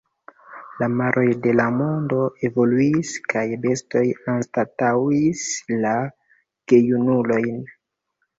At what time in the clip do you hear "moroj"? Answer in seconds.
0.99-1.25